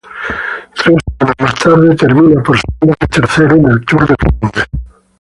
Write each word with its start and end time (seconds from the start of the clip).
Tres 0.73 0.97
semanas 1.19 1.35
más 1.39 1.53
tarde, 1.59 1.95
termina 1.95 2.41
por 2.41 2.57
segunda 2.57 2.95
vez 2.99 3.09
tercero 3.11 3.55
en 3.55 3.67
el 3.67 3.85
Tour 3.85 4.07
de 4.07 4.15
Flandes. 4.19 4.63